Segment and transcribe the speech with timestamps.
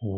[0.00, 0.14] โอ้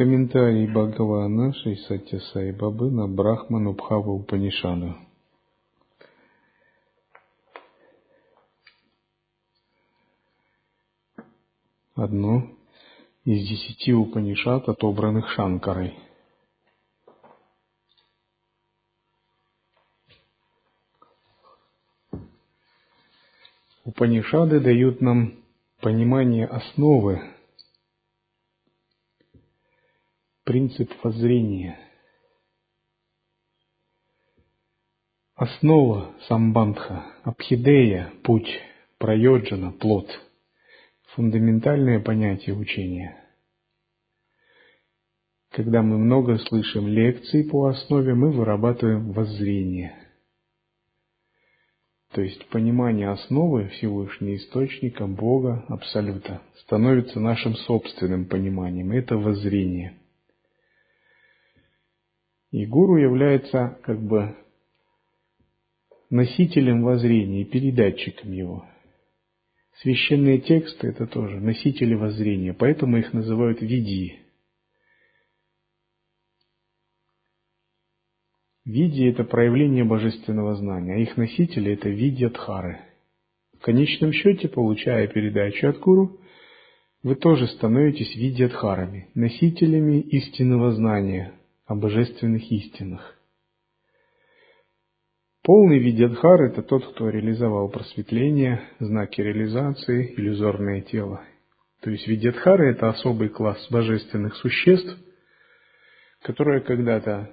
[0.00, 4.96] Комментарий Бхагавана Шри Сатья Сай Бабы на Брахман Убхава Упанишаду.
[11.94, 12.48] Одно
[13.26, 15.98] из десяти Упанишат, отобранных Шанкарой.
[23.84, 25.34] Упанишады дают нам
[25.82, 27.20] понимание основы,
[30.50, 31.78] принцип воззрения.
[35.36, 38.50] Основа самбандха, абхидея, путь,
[38.98, 40.08] прайоджана, плод.
[41.14, 43.16] Фундаментальное понятие учения.
[45.52, 49.94] Когда мы много слышим лекций по основе, мы вырабатываем воззрение.
[52.10, 58.90] То есть понимание основы Всевышнего Источника, Бога, Абсолюта, становится нашим собственным пониманием.
[58.90, 59.99] Это воззрение.
[62.50, 64.36] И гуру является как бы
[66.10, 68.66] носителем воззрения и передатчиком его.
[69.82, 74.18] Священные тексты– это тоже носители воззрения, поэтому их называют види.
[78.64, 82.80] Види– это проявление божественного знания, а их носители– это видьядхары.
[83.58, 86.20] В конечном счете, получая передачу от гуру,
[87.02, 91.39] вы тоже становитесь видьядхарами, носителями истинного знания
[91.70, 93.16] о божественных истинах.
[95.44, 101.24] Полный видьядхар– это тот, кто реализовал просветление, знаки реализации, иллюзорное тело.
[101.80, 104.98] То есть видьядхары– это особый класс божественных существ,
[106.22, 107.30] которые когда-то,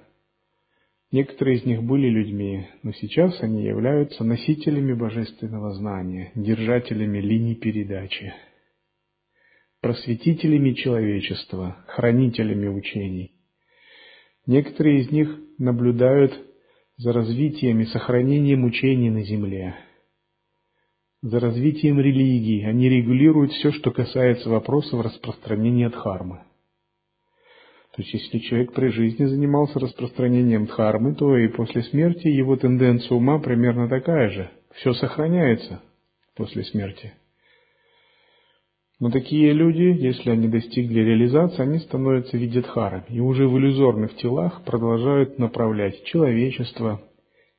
[1.11, 8.35] некоторые из них были людьми, но сейчас они являются носителями божественного знания, держателями линий передачи,
[9.81, 13.36] просветителями человечества, хранителями учений.
[14.47, 16.33] Некоторые из них наблюдают
[16.95, 19.75] за развитием и сохранением учений на Земле,
[21.21, 22.63] за развитием религии.
[22.63, 26.43] Они регулируют все, что касается вопросов распространения дхармы.
[27.93, 33.17] То есть, если человек при жизни занимался распространением дхармы, то и после смерти его тенденция
[33.17, 34.51] ума примерно такая же.
[34.75, 35.81] Все сохраняется
[36.35, 37.13] после смерти.
[38.99, 44.63] Но такие люди, если они достигли реализации, они становятся видятхарами и уже в иллюзорных телах
[44.63, 47.01] продолжают направлять человечество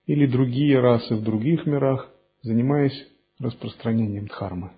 [0.07, 2.11] или другие расы в других мирах,
[2.43, 3.07] занимаясь
[3.39, 4.73] распространением дхармы.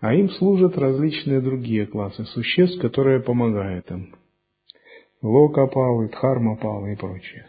[0.00, 4.14] А им служат различные другие классы существ, которые помогают им.
[5.20, 7.46] Локапалы, дхармапалы и прочее.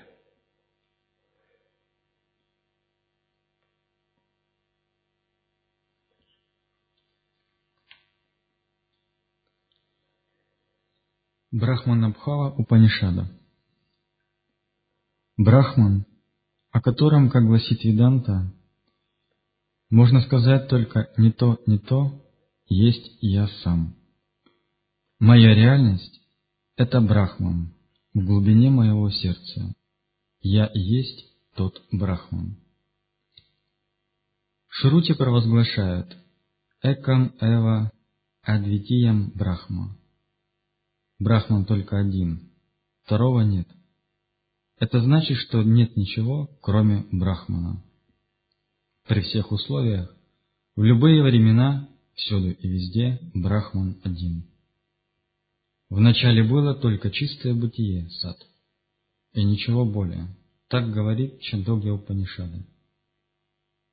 [11.52, 13.32] Брахманабхава Упанишада
[15.38, 16.06] Брахман,
[16.72, 18.54] о котором, как гласит Веданта,
[19.90, 22.22] можно сказать только «не то, не то,
[22.68, 23.96] есть я сам».
[25.20, 26.20] Моя реальность–
[26.76, 27.74] это Брахман
[28.14, 29.74] в глубине моего сердца.
[30.42, 32.58] Я есть тот Брахман.
[34.68, 36.14] Шрути провозглашают
[36.82, 37.94] «Экам Эва
[38.42, 39.98] Адвитиям Брахма».
[41.20, 42.52] Брахман только один,
[43.04, 43.68] второго нет.
[44.80, 47.84] Это значит, что нет ничего, кроме Брахмана.
[49.08, 50.16] При всех условиях,
[50.76, 54.48] в любые времена, всюду и везде Брахман один.
[55.90, 58.38] Вначале было только чистое бытие, сад,
[59.34, 60.28] и ничего более.
[60.68, 62.64] Так говорит Чандогья Упанишада.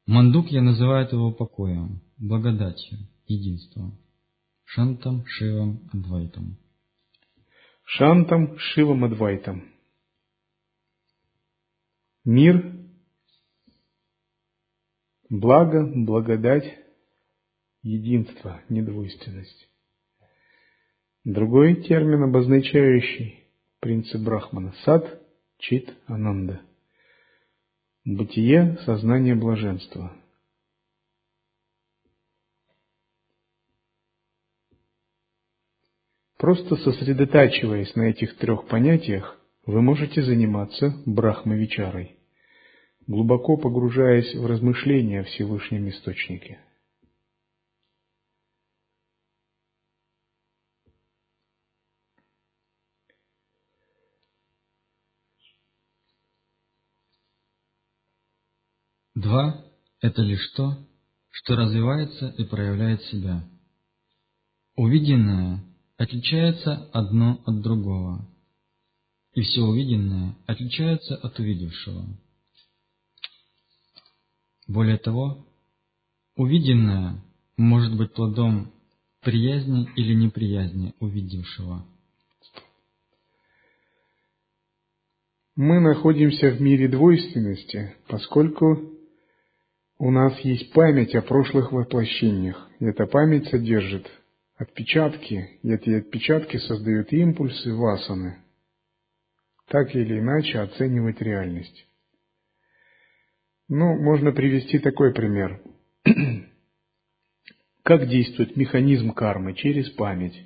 [0.07, 3.99] Мандукья называет его покоем, благодатью, единством,
[4.65, 6.59] шантом, шивом, адвайтом.
[7.85, 9.73] Шантам Шивам Адвайтам.
[12.25, 12.73] Мир
[15.31, 16.79] Благо, благодать,
[17.83, 19.69] единство, недвойственность.
[21.25, 23.45] Другой термин, обозначающий
[23.81, 25.21] принцип Брахмана– сад,
[25.59, 26.61] чит, ананда.
[28.05, 30.13] Бытие, сознание, блаженство.
[36.39, 42.19] Просто сосредотачиваясь на этих трех понятиях, вы можете заниматься брахмавичарой,
[43.07, 46.61] глубоко погружаясь в размышления о Всевышнем Источнике.
[59.15, 59.65] Два–
[60.01, 60.77] это лишь то,
[61.31, 63.45] что развивается и проявляет себя.
[64.75, 65.63] Увиденное
[65.97, 68.29] отличается одно от другого,
[69.33, 72.07] и все увиденное отличается от увидевшего.
[74.67, 75.47] Более того,
[76.37, 77.23] увиденное
[77.57, 78.73] может быть плодом
[79.21, 81.87] приязни или неприязни увидевшего.
[85.57, 88.91] Мы находимся в мире двойственности, поскольку
[89.99, 92.69] у нас есть память о прошлых воплощениях.
[92.81, 94.11] Эта память содержит
[94.57, 98.43] отпечатки, и эти отпечатки создают импульсы васаны.
[99.69, 101.87] Так или иначе оценивать реальность.
[103.69, 105.63] Ну, можно привести такой пример.
[107.83, 109.55] Как действует механизм кармы?
[109.55, 110.39] Через память.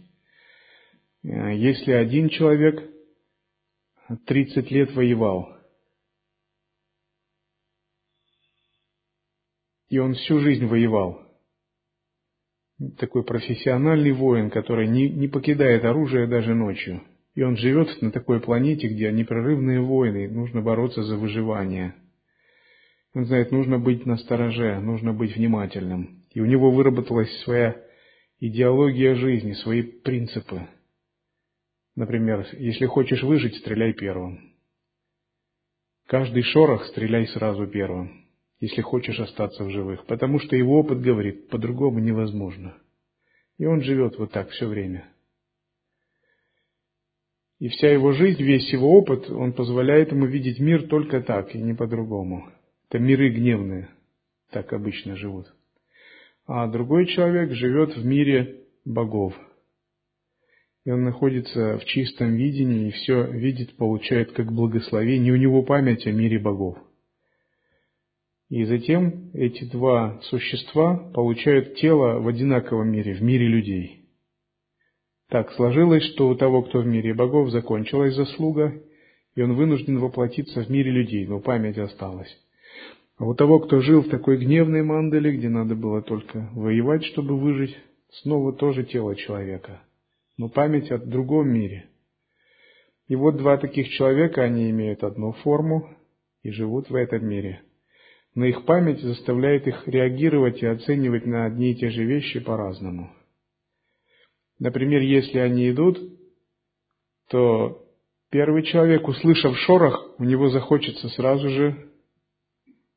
[1.25, 2.83] Э, если один человек
[4.27, 5.59] 30 лет воевал,
[9.89, 11.28] И он всю жизнь воевал.
[12.97, 17.03] Такой профессиональный воин, который не, не покидает оружие даже ночью.
[17.35, 21.95] И он живет на такой планете, где непрерывные войны, нужно бороться за выживание.
[23.15, 26.25] Он знает, нужно быть на стороже, нужно быть внимательным.
[26.33, 27.77] И у него выработалась своя
[28.39, 30.69] идеология жизни, свои принципы.
[31.97, 34.55] Например, если хочешь выжить, стреляй первым.
[36.07, 38.28] Каждый шорох стреляй сразу первым
[38.61, 42.77] если хочешь остаться в живых, потому что его опыт говорит, по-другому невозможно.
[43.57, 45.09] И он живет вот так все время.
[47.59, 51.59] И вся его жизнь, весь его опыт, он позволяет ему видеть мир только так и
[51.59, 52.49] не по-другому.
[52.89, 53.89] Это миры гневные,
[54.51, 55.47] так обычно живут.
[56.47, 59.35] А другой человек живет в мире богов.
[60.85, 65.29] И он находится в чистом видении и все видит, получает как благословение.
[65.29, 66.79] И у него память о мире богов.
[68.49, 74.07] И затем эти два существа получают тело в одинаковом мире, в мире людей.
[75.29, 78.73] Так сложилось, что у того, кто в мире богов, закончилась заслуга,
[79.35, 82.35] и он вынужден воплотиться в мире людей, но память осталась.
[83.19, 87.39] А у того, кто жил в такой гневной мандале, где надо было только воевать, чтобы
[87.39, 87.77] выжить,
[88.23, 89.83] снова тоже тело человека,
[90.39, 91.91] но память о другом мире.
[93.09, 95.91] И вот два таких человека, они имеют одну форму
[96.43, 97.61] и живут в этом мире–
[98.39, 103.13] но их память заставляет их реагировать и оценивать на одни и те же вещи по-разному.
[104.61, 105.99] Например, если они идут,
[107.31, 107.85] то
[108.31, 111.91] первый человек, услышав шорох, у него захочется сразу же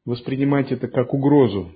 [0.05, 1.73] воспринимать это как угрозу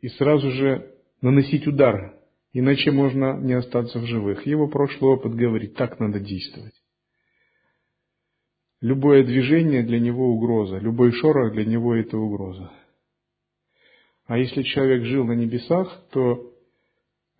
[0.00, 2.18] и сразу же наносить удар,
[2.52, 4.44] иначе можно не остаться в живых.
[4.48, 6.74] Его прошлый опыт говорит, так надо действовать.
[8.86, 12.70] Любое движение для него угроза, любой шорох для него это угроза.
[14.28, 16.52] А если человек жил на небесах, то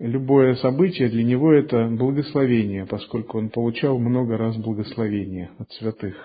[0.00, 6.16] любое событие для него это благословение, поскольку он получал много раз благословение от святых.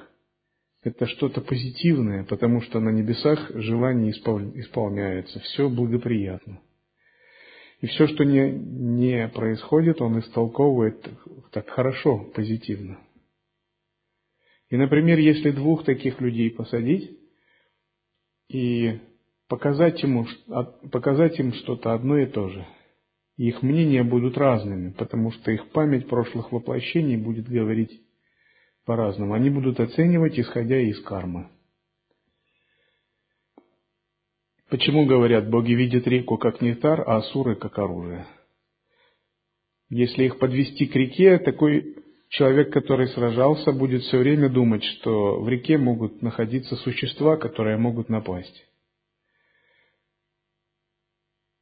[0.81, 6.61] Это что-то позитивное, потому что на небесах желание исполняется, все благоприятно.
[7.81, 11.07] И все, что не, не происходит, он истолковывает
[11.51, 12.97] так хорошо, позитивно.
[14.71, 17.19] И, например, если двух таких людей посадить
[18.47, 18.99] и
[19.49, 20.25] показать, ему,
[20.91, 22.65] показать им что-то одно и то же,
[23.35, 28.01] их мнения будут разными, потому что их память прошлых воплощений будет говорить
[28.85, 29.33] по-разному.
[29.33, 31.49] Они будут оценивать, исходя из кармы.
[34.69, 38.25] Почему говорят, боги видят реку как нектар, а асуры как оружие?
[39.89, 42.00] Если их подвести к реке, такой
[42.31, 48.07] Человек, который сражался, будет все время думать, что в реке могут находиться существа, которые могут
[48.07, 48.65] напасть.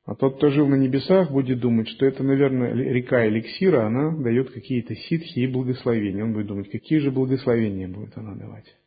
[0.06, 4.52] А тот, кто жил на небесах, будет думать, что это, наверное, река эликсира, она дает
[4.52, 6.24] какие-то ситхи и благословения.
[6.24, 8.78] Он будет думать, какие же благословения будет она давать.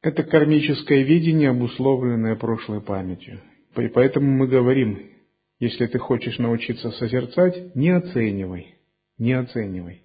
[0.00, 3.40] Это кармическое видение, обусловленное прошлой памятью.
[3.74, 5.17] Поэтому мы говорим,
[5.58, 8.76] если ты хочешь научиться созерцать, не оценивай,
[9.18, 10.02] не оценивай.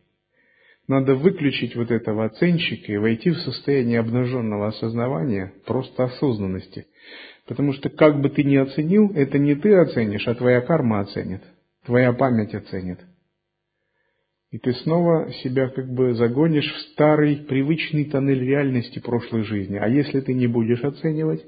[0.88, 6.88] Надо выключить вот этого оценщика и войти в состояние обнаженного осознавания, просто осознанности.
[7.48, 11.41] Потому что как бы ты ни оценил, это не ты оценишь, а твоя карма оценит,
[11.86, 13.00] твоя память оценит.
[14.51, 19.77] И ты снова себя как бы загонишь в старый, привычный тоннель реальности прошлой жизни.
[19.77, 21.43] А если ты не будешь оценивать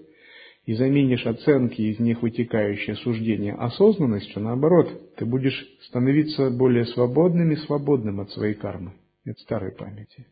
[0.65, 7.55] и заменишь оценки из них вытекающие суждения осознанностью, наоборот, ты будешь становиться более свободным и
[7.57, 8.93] свободным от своей кармы
[9.25, 10.27] от старой памяти.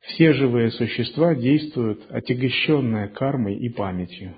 [0.00, 4.34] Все живые существа действуют отягощенные кармой и памятью.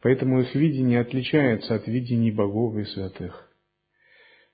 [0.00, 3.48] Поэтому их видение отличается от видений богов и святых.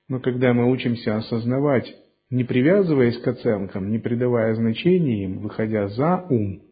[0.08, 1.94] Но когда мы учимся осознавать,
[2.30, 6.62] не привязываясь к оценкам, не придавая значения им, выходя за ум,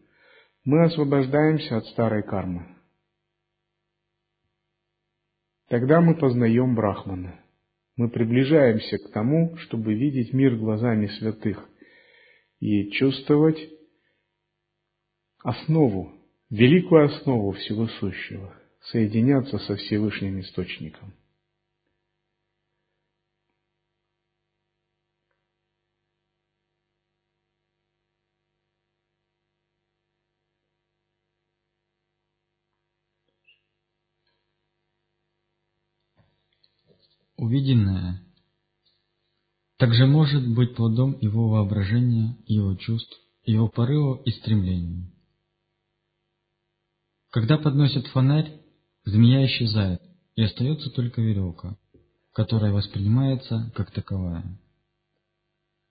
[0.63, 2.67] мы освобождаемся от старой кармы.
[5.69, 7.39] Тогда мы познаем Брахмана.
[7.95, 11.67] Мы приближаемся к тому, чтобы видеть мир глазами святых
[12.59, 13.57] и чувствовать
[15.43, 16.13] основу,
[16.49, 21.13] великую основу всего сущего, соединяться со Всевышним Источником.
[37.37, 38.23] Увиденное
[39.77, 43.15] также может быть плодом его воображения, его чувств,
[43.45, 45.13] его порывов и стремлений.
[47.29, 48.59] Когда подносят фонарь,
[49.05, 50.01] змея исчезает,
[50.35, 51.77] и остается только веревка,
[52.33, 54.59] которая воспринимается как таковая.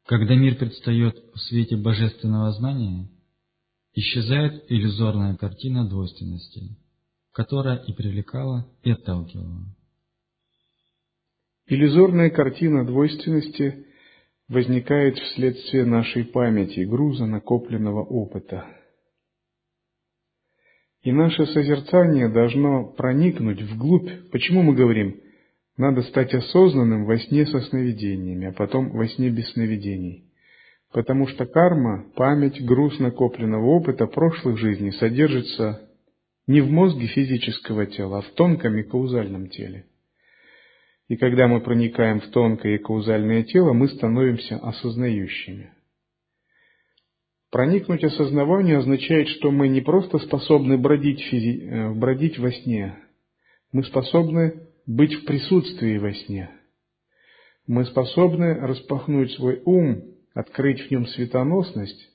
[0.04, 3.08] Когда мир предстает в свете божественного знания,
[3.92, 6.76] исчезает иллюзорная картина двойственности,
[7.32, 9.75] которая и привлекала, и отталкивала.
[11.68, 13.86] Иллюзорная картина двойственности
[14.48, 18.66] возникает вследствие нашей памяти, груза накопленного опыта.
[21.02, 24.08] И наше созерцание должно проникнуть вглубь.
[24.30, 25.20] Почему мы говорим,
[25.76, 30.30] надо стать осознанным во сне со сновидениями, а потом во сне без сновидений?
[30.92, 35.90] Потому что карма, память, груз накопленного опыта прошлых жизней содержится
[36.46, 39.86] не в мозге физического тела, а в тонком и каузальном теле.
[41.08, 45.72] И когда мы проникаем в тонкое и каузальное тело, мы становимся осознающими.
[47.50, 51.60] Проникнуть осознаванию означает, что мы не просто способны бродить, физи...
[51.62, 52.96] Э, бродить во сне,
[53.72, 56.50] мы способны быть в присутствии во сне.
[57.66, 60.02] Мы способны распахнуть свой ум,
[60.34, 62.10] открыть в нем светоносность,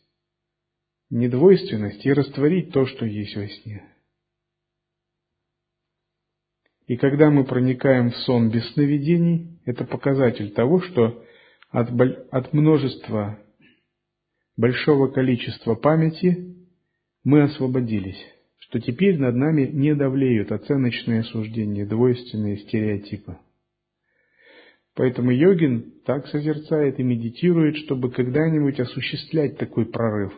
[1.10, 3.90] недвойственность и растворить то, что есть во сне.
[6.91, 11.24] И когда мы проникаем в сон без сновидений, это показатель того, что
[11.69, 11.88] от,
[12.31, 13.39] от множества,
[14.57, 16.53] большого количества памяти
[17.24, 18.21] мы освободились,
[18.57, 23.38] что теперь над нами не давлеют оценочные суждения, двойственные стереотипы.
[24.93, 30.33] Поэтому йогин так созерцает и медитирует, чтобы когда-нибудь осуществлять такой прорыв.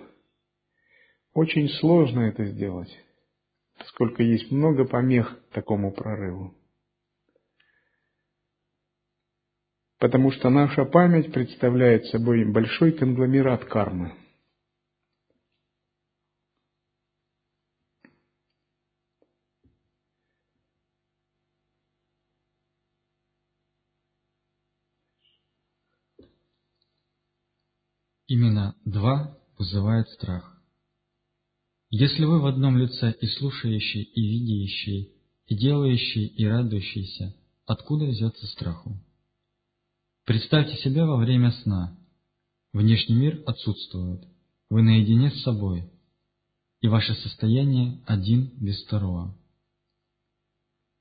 [1.34, 2.96] Очень сложно это сделать
[3.78, 6.56] поскольку есть много помех такому прорыву.
[10.00, 14.14] Потому что наша память представляет собой большой конгломерат кармы.
[28.28, 30.53] Именно два вызывает страх.
[31.96, 35.14] Если вы в одном лице и слушающий, и видящий,
[35.46, 37.36] и делающий, и радующийся,
[37.68, 38.98] откуда взяться страху?
[40.26, 41.96] Представьте себя во время сна.
[42.74, 44.28] Внешний мир отсутствует.
[44.72, 45.88] Вы наедине с собой,
[46.82, 49.38] и ваше состояние один без второго.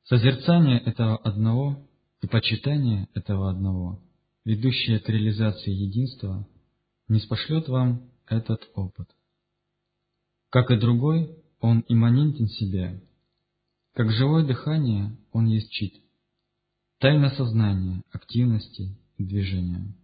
[0.03, 1.89] Созерцание этого одного
[2.21, 4.03] и почитание этого одного,
[4.45, 6.47] ведущее к реализации единства,
[7.09, 9.09] не спошлет вам этот опыт.
[10.53, 13.01] Как и другой, он имманентен себе.
[13.95, 15.95] Как живое дыхание, он есть чит.
[16.99, 19.97] Тайна сознания, активности и движения.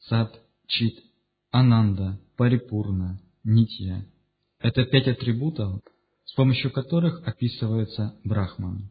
[0.00, 1.02] Сад, чит,
[1.50, 4.04] ананда, парипурна, нитья–
[4.58, 5.80] это пять атрибутов,
[6.26, 8.90] с помощью которых описывается Брахман.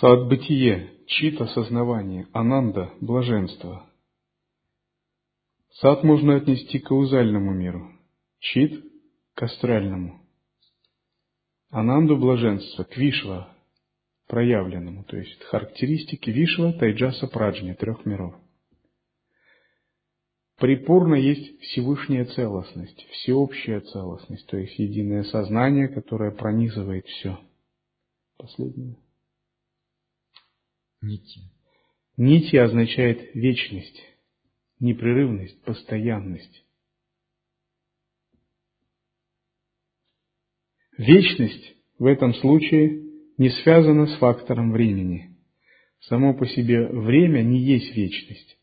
[0.00, 3.86] Сад– бытие, чит– осознавание, ананда– блаженство.
[5.80, 7.94] Сад можно отнести к каузальному миру,
[8.44, 8.84] чит–
[9.34, 10.20] к астральному,
[11.70, 13.52] ананду блаженства к вишва
[14.28, 18.36] проявленному, то есть характеристики вишва, тайджаса, праджни, трех миров.
[20.56, 27.40] Припорно есть Всевышняя целостность, всеобщая целостность, то есть единое сознание, которое пронизывает все.
[28.36, 28.96] Последнее.
[31.02, 31.40] Нити.
[32.16, 34.00] Нити означает вечность,
[34.78, 36.64] непрерывность, постоянность.
[40.98, 43.02] Вечность в этом случае
[43.38, 45.30] не связана с фактором времени.
[46.00, 48.58] Само по себе время не есть вечность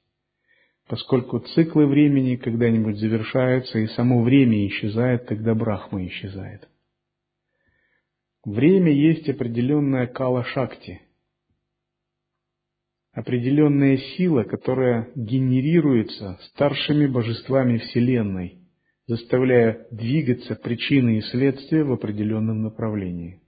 [0.92, 6.68] поскольку циклы времени когда-нибудь завершаются, и само время исчезает, когда Брахма исчезает.
[8.44, 11.02] Время есть определенная кала-шакти,
[13.14, 18.61] определенная сила, которая генерируется старшими божествами Вселенной,
[19.12, 23.41] заставляя двигаться причины и следствия в определенном направлении.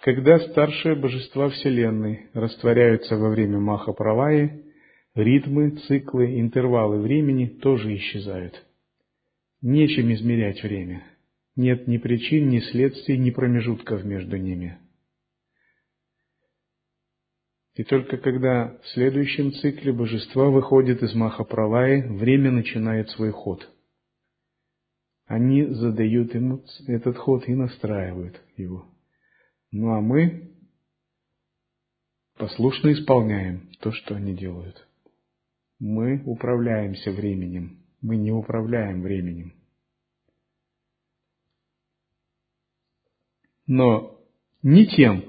[0.00, 4.64] Когда старшие божества Вселенной растворяются во время Маха-Пралаи,
[5.14, 8.54] Ритмы, циклы, интервалы времени тоже исчезают.
[9.62, 11.02] Нечем измерять время.
[11.56, 14.78] Нет ни причин, ни следствий, ни промежутков между ними.
[17.78, 23.70] И только когда в следующем цикле божества выходят из Махапралаи, время начинает свой ход.
[25.26, 28.84] Они задают ему этот ход и настраивают его.
[29.70, 30.50] Ну а мы
[32.36, 34.84] послушно исполняем то, что они делают.
[35.78, 37.84] Мы управляемся временем.
[38.00, 39.52] Мы не управляем временем.
[43.68, 44.18] Но
[44.64, 45.27] не тем.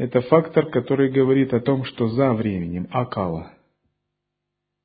[0.00, 3.52] Это фактор, который говорит о том, что за временем, акала,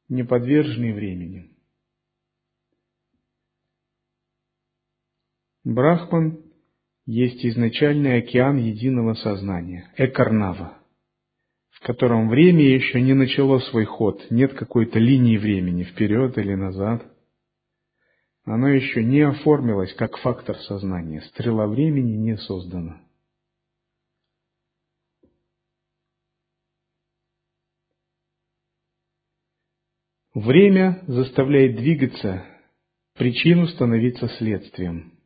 [0.10, 1.52] не подверженный временем.
[5.64, 6.44] Брахман
[7.06, 10.86] есть изначальный океан единого сознания, экарнава
[11.86, 17.06] котором время еще не начало свой ход, нет какой-то линии времени, вперед или назад.
[18.44, 23.05] Оно еще не оформилось как фактор сознания, стрела времени не создана.
[30.36, 32.46] Время заставляет двигаться,
[33.16, 35.18] причину становиться следствием.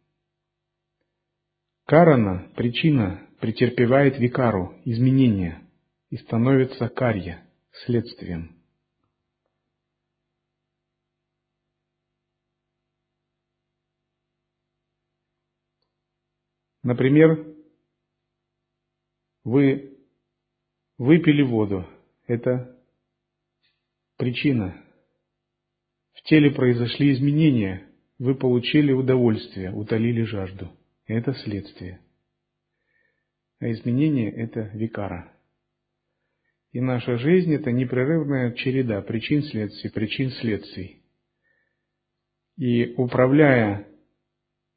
[1.85, 5.65] Карана, причина, претерпевает викару, изменения–
[6.09, 7.47] и становится карья,
[7.85, 8.55] следствием.
[16.81, 17.45] Например,
[19.43, 19.99] вы
[20.97, 21.85] выпили воду.
[22.25, 22.75] Это
[24.17, 24.83] причина.
[26.29, 27.87] Теле произошли изменения.
[28.19, 30.69] Вы получили удовольствие, утолили жажду.
[31.07, 32.01] Это следствие.
[33.59, 35.33] А изменение– это викара.
[36.71, 41.01] И наша жизнь– это непрерывная череда причин-следствий, причин-следствий.
[42.57, 43.87] И управляя,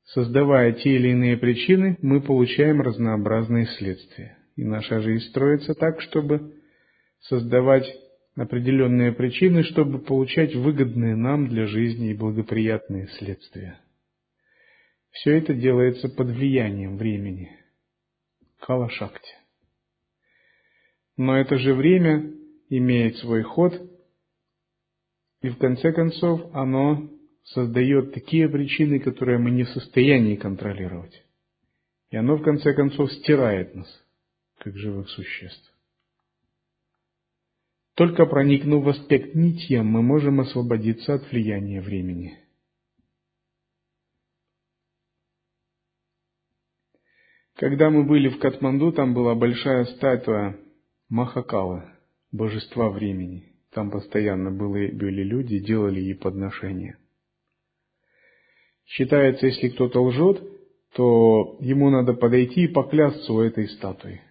[0.04, 4.38] создавая те или иные причины, мы получаем разнообразные следствия.
[4.56, 6.54] И наша жизнь строится так, чтобы
[7.20, 7.84] создавать
[8.34, 13.78] определенные причины, чтобы получать выгодные нам для жизни и благоприятные следствия.
[15.10, 17.50] Все это делается под влиянием времени.
[18.60, 19.34] Калашакти.
[21.16, 22.32] Но это же время
[22.70, 23.74] имеет свой ход,
[25.42, 27.10] и в конце концов оно
[27.44, 31.22] создает такие причины, которые мы не в состоянии контролировать.
[32.10, 33.88] И оно в конце концов стирает нас,
[34.58, 35.71] как живых существ.
[37.94, 42.38] Только проникнув в аспект нитья, мы можем освободиться от влияния времени.
[47.56, 50.58] Когда мы были в Катманду, там была большая статуя
[51.10, 51.92] Махакала,
[52.32, 53.52] божества времени.
[53.72, 56.98] Там постоянно были, были люди, делали ей подношения.
[58.86, 60.42] Считается, если кто-то лжет,
[60.94, 64.22] то ему надо подойти и поклясться у этой статуи.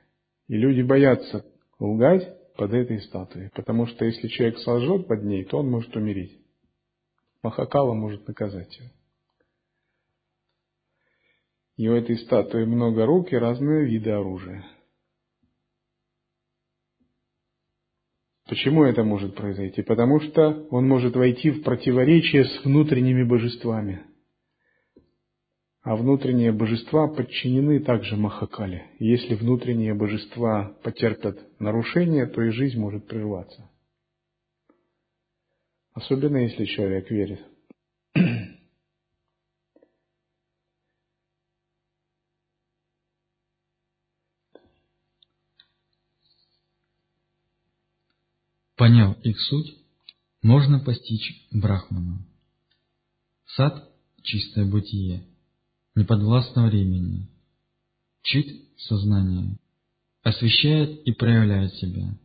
[0.47, 1.45] И люди боятся
[1.79, 6.39] лгать под этой статуей, потому что если человек солжет под ней, то он может умереть.
[7.43, 8.89] Махакала может наказать его.
[11.77, 14.63] И у этой статуи много рук и разные виды оружия.
[18.47, 19.81] Почему это может произойти?
[19.81, 24.05] Потому что он может войти в противоречие с внутренними божествами.
[25.83, 28.91] А внутренние божества подчинены также Махакале.
[28.99, 33.67] Если внутренние божества потерпят нарушение, то и жизнь может прерваться.
[35.93, 37.41] особенно если человек верит.
[48.75, 49.77] Поняв их суть,
[50.41, 52.25] можно постичь Брахману.
[53.45, 53.91] Сад–
[54.23, 55.27] чистое бытие,
[55.95, 57.29] неподвластно времени.
[58.23, 59.57] Чит– сознание,
[60.23, 62.17] освещает и проявляет себя,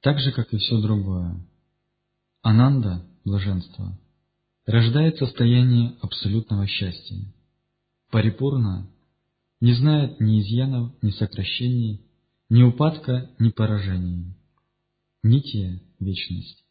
[0.00, 1.36] так же, как и все другое.
[2.42, 3.98] Ананда– блаженство,
[4.66, 7.18] рождает состояние абсолютного счастья.
[8.10, 8.88] Парипурна
[9.60, 12.04] не знает ни изъянов, ни сокращений,
[12.48, 14.36] ни упадка, ни поражений.
[15.22, 16.64] Нития– вечность.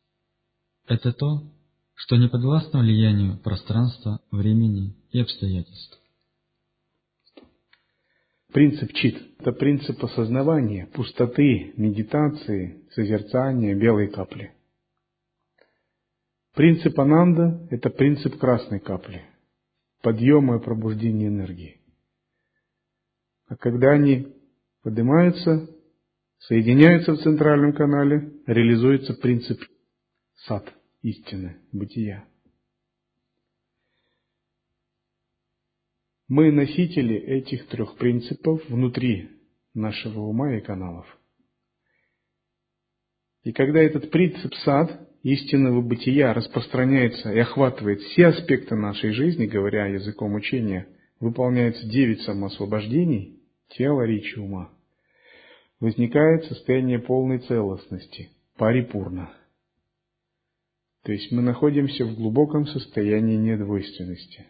[0.88, 1.51] Это то,
[1.93, 6.00] что не подвластно влиянию пространства, времени и обстоятельств.
[8.51, 14.53] Принцип чит– это принцип осознавания, пустоты, медитации, созерцания белой капли.
[16.53, 19.23] Принцип ананда– это принцип красной капли,
[20.01, 21.79] подъема и пробуждения энергии.
[23.47, 24.27] А когда они
[24.83, 25.69] поднимаются,
[26.39, 29.61] соединяются в центральном канале, реализуется принцип
[30.45, 30.65] сад–
[31.03, 32.25] истины, бытия.
[36.31, 39.31] Мы носители этих трех принципов внутри
[39.73, 41.05] нашего ума и каналов.
[43.43, 49.87] И когда этот принцип сад, истинного бытия, распространяется и охватывает все аспекты нашей жизни, говоря
[49.87, 50.87] языком учения,
[51.19, 54.71] выполняется девять самоосвобождений тела, речи, ума,
[55.81, 59.33] возникает состояние полной целостности, парипурна–
[61.03, 64.45] то есть мы находимся в глубоком состоянии недвойственности.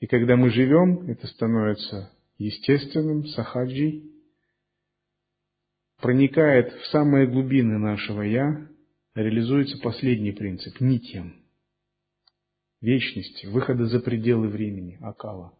[0.00, 4.04] И когда мы живем, это становится естественным, сахаджи,
[6.00, 8.68] проникает в самые глубины нашего «я»,
[9.14, 11.34] реализуется последний принцип– нитьям,
[12.80, 15.52] вечности, выхода за пределы времени, акала.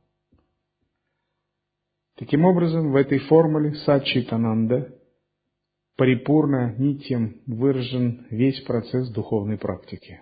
[2.14, 4.94] Таким образом, в этой формуле сачитананда
[5.96, 10.20] парипурно нитьем выражен весь процесс духовной практики.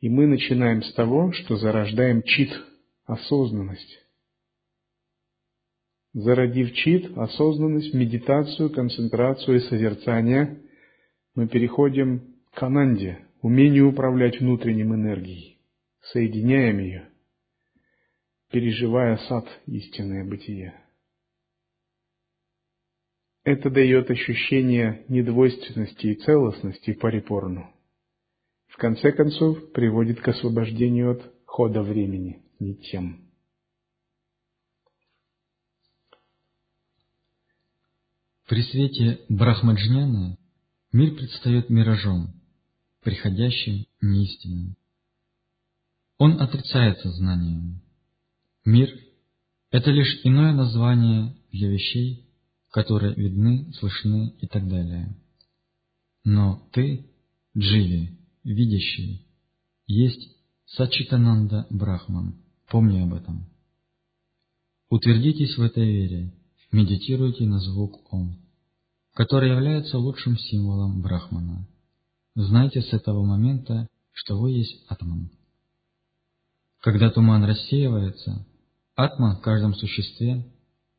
[0.00, 2.50] И мы начинаем с того, что зарождаем чит,
[3.04, 4.00] осознанность.
[6.12, 10.60] Зародив чит, осознанность, медитацию, концентрацию и созерцание,
[11.34, 15.58] мы переходим к ананде, умению управлять внутренним энергией,
[16.12, 17.08] соединяем ее,
[18.50, 20.80] переживая сад истинное бытие.
[23.42, 27.73] Это дает ощущение недвойственности и целостности парипорну.
[28.74, 33.20] В конце концов, приводит к освобождению от хода времени, нитьям.
[38.48, 40.36] При свете Брахмаджняна
[40.90, 42.34] мир предстает миражом,
[43.00, 44.76] приходящим неистинным.
[46.18, 47.80] Он отрицается знанием.
[48.64, 48.88] Мир–
[49.70, 52.28] это лишь иное название для вещей,
[52.72, 55.16] которые видны, слышны и так далее.
[56.24, 57.08] Но ты,
[57.56, 58.18] Дживи,
[58.52, 59.26] видящий,
[59.86, 60.30] есть
[60.66, 62.36] Сачитананда Брахман.
[62.68, 63.46] Помни об этом.
[64.88, 66.34] Утвердитесь в этой вере,
[66.72, 68.38] медитируйте на звук Ом,
[69.12, 71.66] который является лучшим символом Брахмана.
[72.34, 75.30] Знайте с этого момента, что вы есть Атман.
[76.80, 78.46] Когда туман рассеивается,
[78.94, 80.44] Атман в каждом существе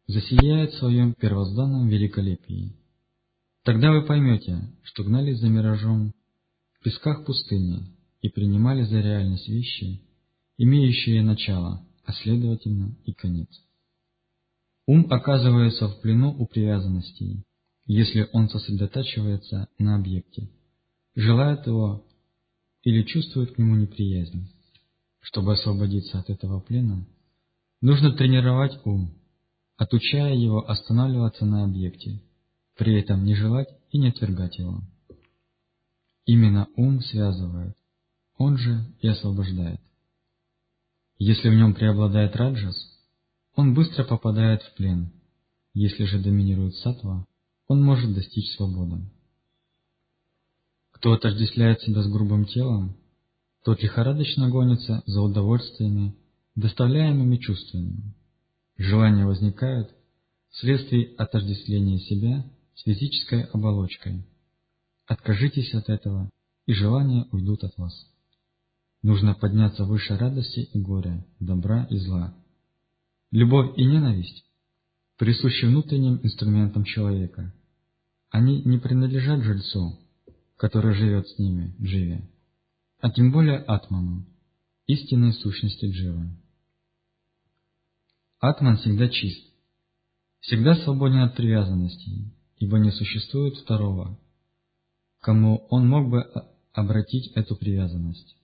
[0.08, 2.76] засияет в своем первозданном великолепии.
[3.64, 6.14] Тогда вы поймете, что гнались за миражом
[6.86, 7.84] песках пустыни
[8.22, 10.04] и принимали за реальность вещи,
[10.56, 13.50] имеющие начало, а следовательно и конец.
[14.86, 17.44] Ум оказывается в плену у привязанностей,
[17.88, 20.48] если он сосредотачивается на объекте,
[21.16, 22.06] желает его
[22.84, 24.48] или чувствует к нему неприязнь.
[25.22, 27.08] Чтобы освободиться от этого плена,
[27.82, 29.12] нужно тренировать ум,
[29.76, 32.22] отучая его останавливаться на объекте,
[32.78, 34.84] при этом не желать и не отвергать его.
[36.26, 37.78] Именно ум связывает,
[38.38, 39.80] он же и освобождает.
[41.18, 42.76] Если в нем преобладает раджас,
[43.56, 45.12] он быстро попадает в плен,
[45.74, 47.26] если же доминирует сатва,
[47.68, 49.02] он может достичь свободы.
[50.92, 52.98] Кто отождествляет себя с грубым телом,
[53.64, 56.16] тот лихорадочно гонится за удовольствиями,
[56.56, 58.16] доставляемыми чувствами.
[58.78, 59.94] Желания возникают
[60.50, 64.26] вследствие отождествления себя с физической оболочкой.
[65.08, 66.32] Откажитесь от этого,
[66.66, 67.94] и желания уйдут от вас.
[69.04, 72.34] Нужно подняться выше радости и горя, добра и зла.
[73.32, 74.46] Любовь и ненависть
[75.18, 77.54] присущи внутренним инструментам человека.
[78.30, 80.00] Они не принадлежат жильцу,
[80.58, 82.30] который живет с ними, Дживе,
[83.00, 84.26] а тем более Атману,
[84.88, 86.30] истинной сущности Дживы.
[88.40, 89.54] Атман всегда чист,
[90.42, 94.20] всегда свободен от привязанностей, ибо не существует второго,
[95.26, 96.22] кому он мог бы
[96.72, 98.38] обратить эту привязанность.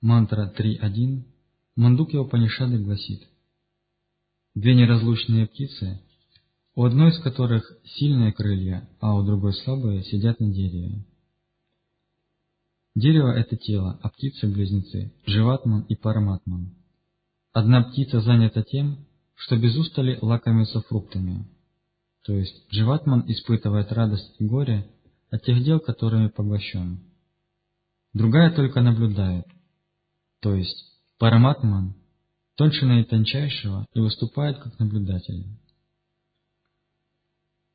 [0.00, 1.22] Мантра 3.1
[1.76, 3.22] Мандукья Панишады гласит
[4.56, 6.02] Две неразлучные птицы,
[6.74, 11.04] у одной из которых сильные крылья, а у другой слабые, сидят на дереве.
[12.96, 16.74] Дерево– это тело, а птицы-близнецы– Живатман и Параматман.
[17.52, 21.46] Одна птица занята тем, что без устали лакомится фруктами,
[22.24, 24.90] то есть Дживатман испытывает радость и горе
[25.30, 27.00] от тех дел, которыми поглощен.
[28.12, 29.46] Другая только наблюдает,
[30.40, 30.84] то есть
[31.18, 31.94] Параматман
[32.56, 35.46] тоньше наитончайшего и выступает как наблюдатель.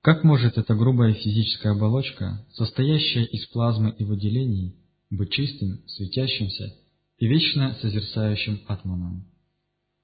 [0.02, 4.76] Как может эта грубая физическая оболочка, состоящая из плазмы и выделений,
[5.10, 6.74] быть чистым, светящимся
[7.20, 9.26] и вечно созерцающим атманом?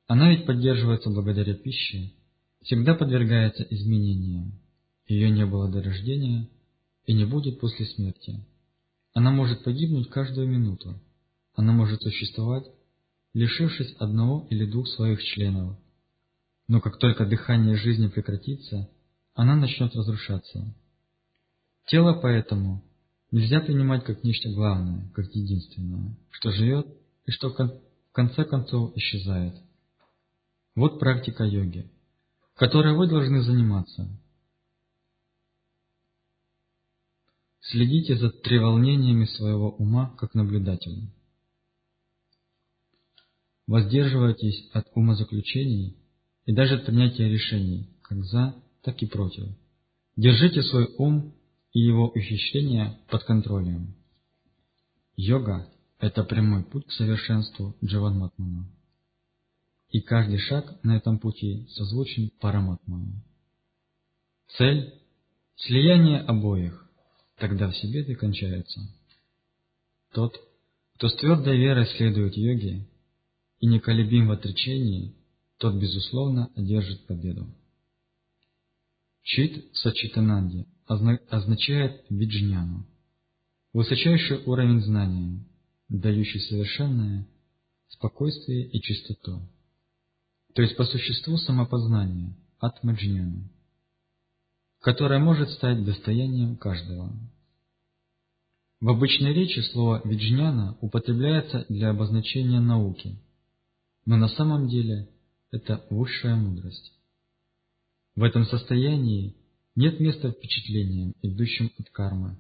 [0.08, 2.14] Она ведь поддерживается благодаря пище,
[2.62, 4.60] всегда подвергается изменениям.
[5.08, 6.48] Ее не было до рождения
[7.10, 8.46] и не будет после смерти.
[9.16, 11.02] Она может погибнуть каждую минуту.
[11.56, 12.66] Она может существовать,
[13.34, 15.76] лишившись одного или двух своих членов.
[16.68, 18.92] Но как только дыхание жизни прекратится,
[19.34, 20.76] она начнет разрушаться.
[21.88, 22.84] Тело поэтому
[23.32, 26.86] нельзя принимать как нечто главное, как единственное, что живет
[27.26, 29.56] и что в конце концов исчезает.
[30.76, 31.90] Вот практика йоги,
[32.54, 34.08] которой вы должны заниматься.
[37.72, 41.12] Следите за треволнениями своего ума как наблюдатель.
[43.68, 45.96] Воздерживайтесь от умозаключений
[46.46, 49.46] и даже от принятия решений, как за, так и против.
[50.16, 51.36] Держите свой ум
[51.72, 53.96] и его ухищрения под контролем.
[55.16, 58.68] Йога– это прямой путь к совершенству Джаванматмана
[59.90, 63.24] и каждый шаг на этом пути созвучен параматману.
[64.58, 64.94] Цель–
[65.56, 66.89] слияние обоих,
[67.40, 68.82] тогда все беды кончаются.
[70.14, 70.36] Тот,
[70.96, 72.88] кто с твердой верой следует йоге
[73.60, 75.16] и неколебим в отречении,
[75.58, 77.48] тот, безусловно, одержит победу.
[79.24, 82.88] Чит в Сачитананде означает виджняну,
[83.74, 85.46] высочайший уровень знания,
[85.88, 87.28] дающий совершенное
[87.88, 89.42] спокойствие и чистоту
[90.54, 93.50] то есть по существу самопознание, атмаджняна,
[94.80, 97.12] которое может стать достоянием каждого.
[98.80, 103.20] В обычной речи слово «виджняна» употребляется для обозначения науки,
[104.06, 105.10] но на самом деле
[105.52, 106.94] это высшая мудрость.
[108.16, 109.36] В этом состоянии
[109.76, 112.40] нет места впечатлениям, идущим от кармы,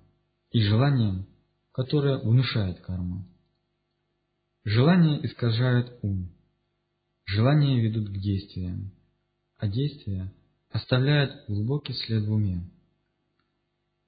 [0.51, 1.27] и желаниям,
[1.73, 3.27] которые внушает карма.
[4.63, 6.31] Желания искажают ум,
[7.31, 8.91] Желания ведут к действиям,
[9.57, 10.33] а действия
[10.69, 12.61] оставляют глубокий след в уме.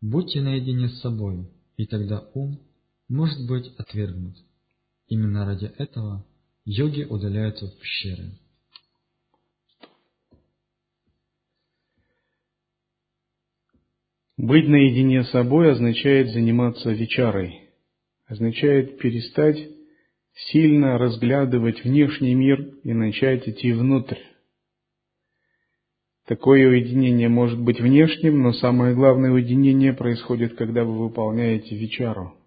[0.02, 1.48] Будьте наедине с собой,
[1.78, 2.60] и тогда ум
[3.08, 4.36] может быть отвергнут.
[5.08, 6.26] Именно ради этого
[6.66, 8.32] йоги удаляются в пещеры.
[14.38, 17.70] Быть наедине с собой означает заниматься вечарой,
[18.26, 19.70] означает перестать
[20.34, 24.18] сильно разглядывать внешний мир и начать идти внутрь.
[26.32, 32.38] Такое уединение может быть внешним, но самое главное уединение происходит, когда вы выполняете вечару.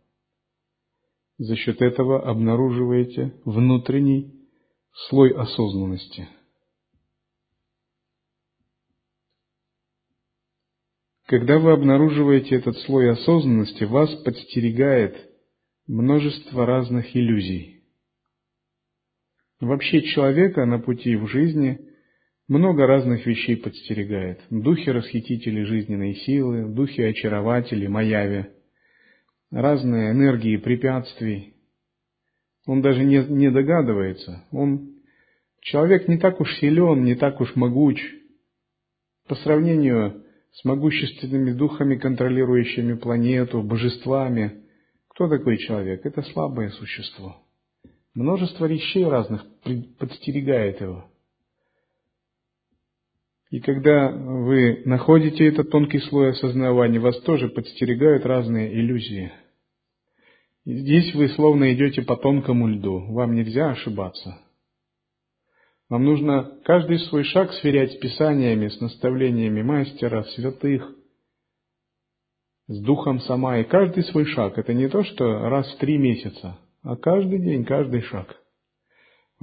[1.37, 4.49] За счет этого обнаруживаете внутренний
[5.09, 6.27] слой осознанности.
[11.27, 15.31] Когда вы обнаруживаете этот слой осознанности, вас подстерегает
[15.87, 17.83] множество разных иллюзий.
[19.61, 21.91] Вообще человека на пути в жизни
[22.49, 24.41] много разных вещей подстерегает.
[24.51, 28.47] Духи расхитители жизненной силы, духи очарователи, маяви,
[29.51, 31.55] разные энергии препятствий.
[32.67, 34.45] Он даже не, не догадывается.
[34.51, 34.95] Он,
[35.61, 38.03] человек не так уж силен, не так уж могуч.
[39.29, 44.65] По сравнению с могущественными духами, контролирующими планету, божествами,
[45.09, 46.05] кто такой человек?
[46.05, 47.37] Это слабое существо.
[48.15, 49.45] Множество вещей разных
[49.99, 51.11] подстерегает его.
[53.55, 59.31] И когда вы находите этот тонкий слой осознавания, вас тоже подстерегают разные иллюзии.
[60.65, 64.41] И здесь вы словно идете по тонкому льду, вам нельзя ошибаться.
[65.89, 70.93] Вам нужно каждый свой шаг сверять с писаниями, с наставлениями мастера, святых.
[72.67, 74.59] с духом сама, и каждый свой шаг.
[74.59, 78.37] Это не то, что раз в три месяца, а каждый день, каждый шаг.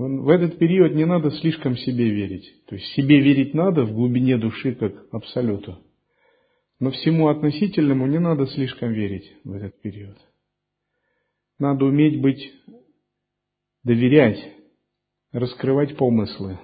[0.01, 2.65] В этот период не надо слишком себе верить.
[2.65, 5.77] То есть себе верить надо в глубине души как абсолюту.
[6.79, 10.17] Но всему относительному не надо слишком верить в этот период.
[11.59, 12.51] Надо уметь быть,
[13.83, 14.43] доверять,
[15.31, 16.57] раскрывать помыслы,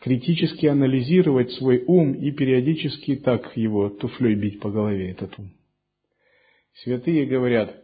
[0.00, 5.50] критически анализировать свой ум и периодически так его туфлей бить по голове, этот ум.
[6.84, 7.74] Святые говорят,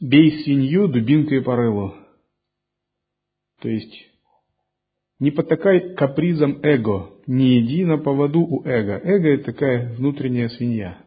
[0.00, 1.96] бей свинью дубинкой по рылу.
[3.60, 4.10] То есть,
[5.18, 8.98] не потакай капризом эго, не иди на поводу у эго.
[9.04, 11.04] Эго– это такая внутренняя свинья.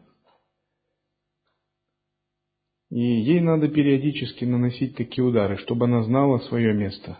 [2.90, 7.18] И ей надо периодически наносить такие удары, чтобы она знала свое место.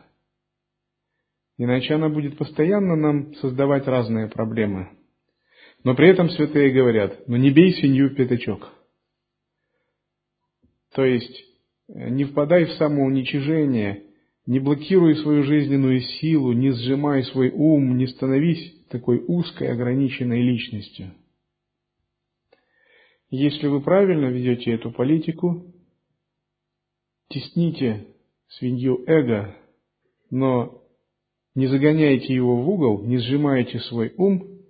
[1.58, 4.90] Иначе она будет постоянно нам создавать разные проблемы.
[5.82, 8.72] Но при этом святые говорят, ну не бей свинью в пятачок.
[10.92, 11.44] То есть,
[11.88, 14.03] не впадай в самоуничижение,
[14.46, 21.12] не блокируй свою жизненную силу, не сжимай свой ум, не становись такой узкой, ограниченной личностью.
[23.30, 25.64] Если вы правильно ведете эту политику,
[27.28, 28.06] тесните
[28.48, 29.56] свинью эго,
[30.30, 30.82] но
[31.54, 34.60] не загоняйте его в угол, не сжимайте свой ум,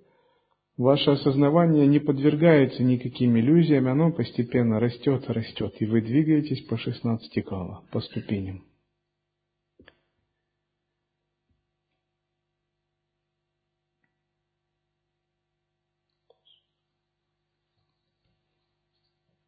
[0.77, 7.43] ваше осознавание не подвергается никаким иллюзиям, оно постепенно растет, растет, и вы двигаетесь по 16
[7.43, 8.63] кала, по ступеням.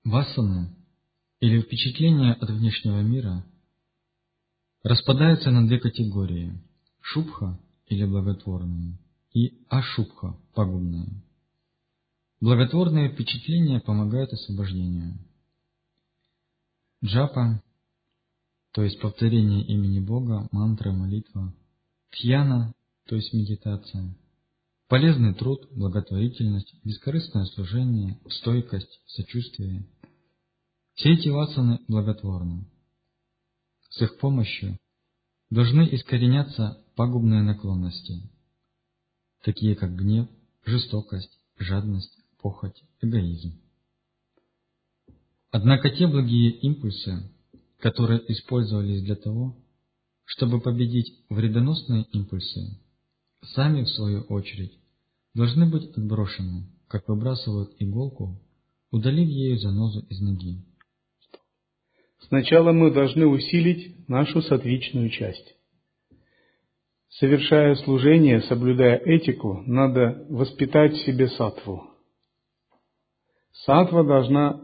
[0.07, 0.73] Вассана
[1.41, 3.45] или впечатление от внешнего мира
[4.81, 6.57] распадаются на две категории–
[7.01, 8.97] шубха или благотворные
[9.33, 11.09] и ашубха– пагубные.
[12.39, 15.17] Благотворные впечатления помогают освобождению.
[17.03, 17.61] Джапа,
[18.71, 21.53] то есть повторение имени Бога, мантра, молитва,
[22.11, 22.73] тьяна,
[23.07, 24.15] то есть медитация,
[24.87, 29.85] полезный труд, благотворительность, бескорыстное служение, стойкость, сочувствие–
[30.97, 32.65] все эти васаны благотворны.
[33.89, 34.77] С их помощью
[35.51, 38.23] должны искореняться пагубные наклонности,
[39.43, 40.27] такие как гнев,
[40.65, 43.61] жестокость, жадность, похоть, эгоизм.
[45.51, 47.31] Однако те благие импульсы,
[47.77, 49.55] которые использовались для того,
[50.25, 52.81] чтобы победить вредоносные импульсы,
[53.53, 54.73] сами, в свою очередь,
[55.35, 58.41] должны быть отброшены, как выбрасывают иголку,
[58.89, 60.66] удалив ею занозу из ноги.
[62.19, 65.55] Сначала мы должны усилить нашу сатвичную часть.
[67.09, 71.83] Совершая служение, соблюдая этику, надо воспитать в себе сатву.
[73.65, 74.61] Сатва должна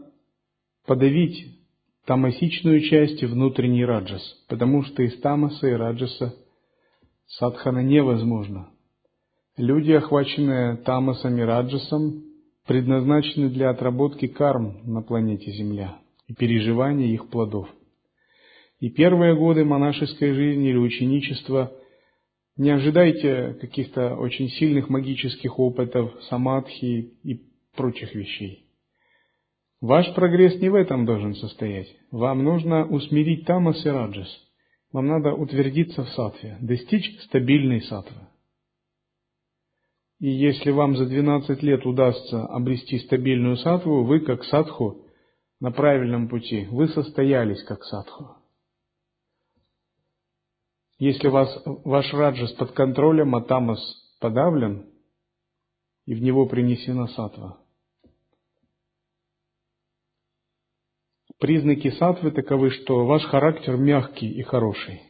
[0.86, 1.58] подавить
[2.04, 6.34] тамасичную часть и внутренний раджас, потому что из тамаса и раджаса
[7.26, 8.68] садхана невозможно.
[9.56, 12.24] Люди, охваченные тамасом и раджасом,
[12.66, 17.68] предназначены для отработки карм на планете Земля и переживания их плодов.
[18.80, 21.72] И первые годы монашеской жизни или ученичества
[22.56, 27.42] не ожидайте каких-то очень сильных магических опытов, самадхи и
[27.74, 28.64] прочих вещей.
[29.80, 31.94] Ваш прогресс не в этом должен состоять.
[32.10, 34.28] Вам нужно усмирить тамас и раджас.
[34.92, 38.28] Вам надо утвердиться в сатве, достичь стабильной сатвы.
[40.20, 45.03] И если вам за 12 лет удастся обрести стабильную сатву, вы, как садху,
[45.60, 48.36] на правильном пути, вы состоялись как садху.
[50.98, 53.80] Если вас, ваш раджас под контролем, а тамас
[54.20, 54.88] подавлен,
[56.06, 57.58] и в него принесена сатва.
[61.38, 65.02] Признаки сатвы таковы, что ваш характер мягкий и хороший.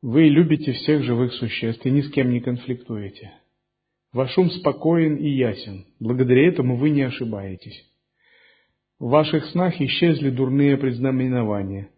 [0.00, 3.32] Вы любите всех живых существ и ни с кем не конфликтуете.
[4.12, 5.86] Ваш ум спокоен и ясен.
[5.98, 7.84] Благодаря этому вы не ошибаетесь.
[8.98, 11.90] В ваших снах исчезли дурные предзнаменования.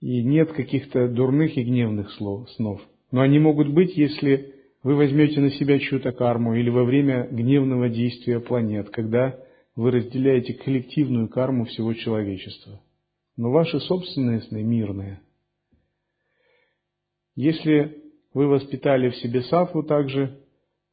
[0.00, 2.80] И нет каких-то дурных и гневных слов, снов.
[3.12, 7.88] Но они могут быть, если вы возьмете на себя чью-то карму или во время гневного
[7.88, 9.38] действия планет, когда
[9.76, 12.80] вы разделяете коллективную карму всего человечества.
[13.36, 15.20] Но ваши собственные сны мирные.
[17.36, 18.02] Если
[18.34, 20.40] вы воспитали в себе сатву также,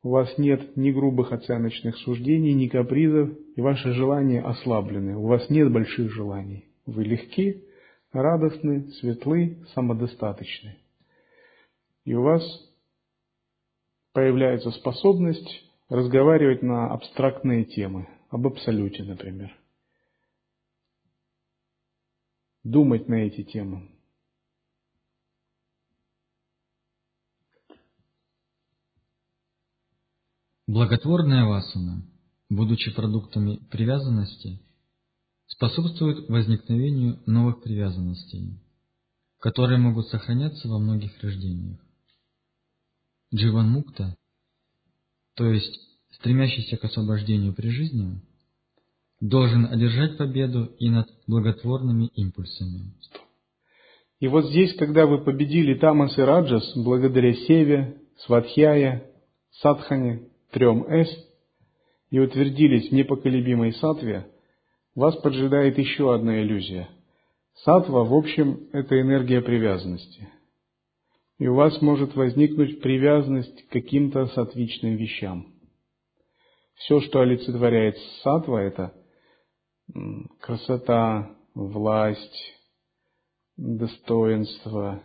[0.04, 5.18] у вас нет ни грубых оценочных суждений, ни капризов, и ваши желания ослаблены.
[5.18, 6.66] У вас нет больших желаний.
[6.86, 7.64] Вы легки,
[8.12, 10.78] радостны, светлы, самодостаточны.
[12.06, 12.44] И у вас
[14.14, 18.08] появляется способность разговаривать на абстрактные темы.
[18.30, 19.56] об абсолюте, например.
[22.64, 23.88] Думать на эти темы.
[30.68, 32.04] Благотворная васана,
[32.50, 34.60] будучи продуктами привязанности,
[35.46, 38.60] способствует возникновению новых привязанностей,
[39.40, 41.80] которые могут сохраняться во многих рождениях.
[43.34, 44.18] Дживан Мукта,
[45.36, 45.74] то есть
[46.12, 48.22] стремящийся к освобождению при жизни,
[49.22, 52.94] должен одержать победу и над благотворными импульсами.
[54.20, 59.10] И вот здесь, когда вы победили Тамас и Раджас, благодаря Севе, Сватхяя,
[59.62, 60.28] Садхане,
[60.58, 61.08] трем «С»
[62.10, 64.26] и утвердились в непоколебимой сатве,
[64.96, 66.90] вас поджидает еще одна иллюзия.
[67.64, 70.28] Сатва, в общем, это энергия привязанности.
[71.38, 75.54] И у вас может возникнуть привязанность к каким-то сатвичным вещам.
[76.76, 78.94] Все, что олицетворяет сатва, это
[80.40, 82.56] красота, власть,
[83.58, 85.04] достоинство,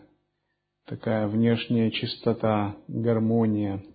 [0.86, 3.84] такая внешняя чистота, гармония–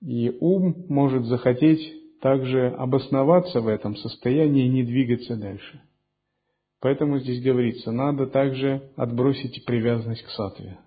[0.00, 5.80] и ум может захотеть также обосноваться в этом состоянии и не двигаться дальше.
[6.80, 10.78] Поэтому здесь говорится, надо также отбросить привязанность к сатве.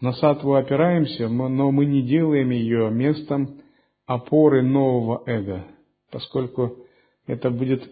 [0.00, 3.60] На сатву опираемся, но мы не делаем ее местом
[4.04, 5.66] опоры нового эго,
[6.10, 6.78] поскольку
[7.26, 7.90] это будет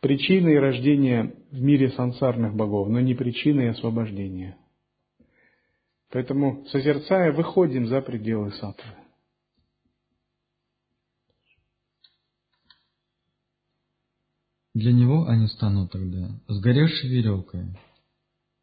[0.00, 4.56] причиной рождения в мире сансарных богов, но не причиной освобождения.
[6.10, 8.90] Поэтому, созерцая, выходим за пределы сатвы.
[14.76, 17.64] Для него они станут тогда сгоревшей веревкой,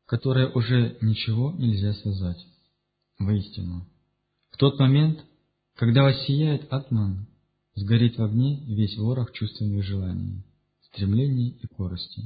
[0.05, 2.38] которой уже ничего нельзя связать.
[3.18, 3.88] Воистину,
[4.51, 5.26] в тот момент,
[5.74, 7.26] когда воссияет Атман,
[7.74, 10.43] сгорит в огне весь ворох чувственных желаний,
[10.82, 12.22] стремлений и корости.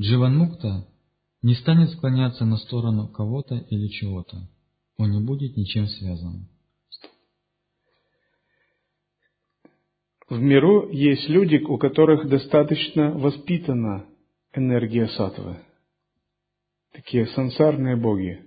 [0.00, 0.86] Дживан Мукта
[1.42, 4.48] не станет склоняться на сторону кого-то или чего-то,
[4.98, 6.46] он не будет ничем связан.
[10.32, 14.06] В миру есть люди, у которых достаточно воспитана
[14.54, 15.58] энергия сатвы.
[16.94, 18.42] Такие сансарные боги,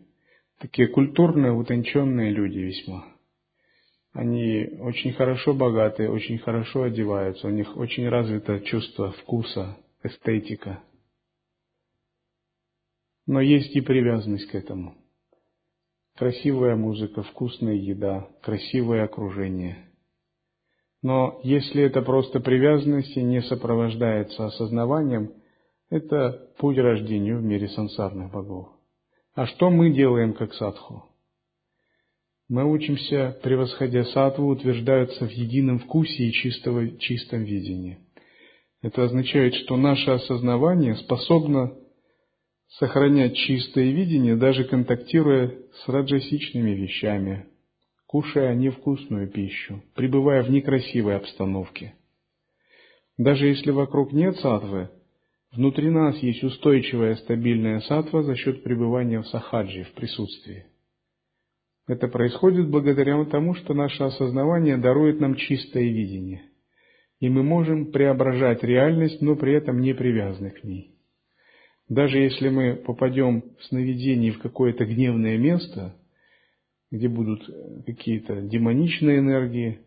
[0.57, 3.05] такие культурные, утонченные люди весьма.
[4.13, 10.81] Они очень хорошо богаты, очень хорошо одеваются, у них очень развито чувство вкуса, эстетика.
[13.27, 14.95] Но есть и привязанность к этому.
[16.17, 19.85] Красивая музыка, вкусная еда, красивое окружение–
[21.05, 25.33] но если это просто привязанность и не сопровождается осознаванием,
[25.91, 28.69] это путь рождению в мире сансарных богов.
[29.35, 31.05] А что мы делаем как садху?
[32.49, 37.99] Мы учимся, превосходя сатву, утверждаются в едином вкусе и чистого, чистом видении.
[38.81, 41.77] Это означает, что наше осознавание способно
[42.79, 47.45] сохранять чистое видение, даже контактируя с раджасичными вещами,
[48.15, 51.95] кушая невкусную пищу, пребывая в некрасивой обстановке.
[53.17, 54.89] Даже если вокруг нет сатвы,
[55.51, 60.63] внутри нас есть устойчивая стабильная сатва за счет пребывания в сахаджи, в присутствии.
[61.89, 66.43] Это происходит благодаря тому, что наше осознавание дарует нам чистое видение,
[67.19, 70.95] и мы можем преображать реальность, но при этом не привязаны к ней.
[71.89, 75.97] Даже если мы попадем в сновидении в какое-то гневное место–
[76.95, 79.81] где будут э, какие-то демоничные энергии.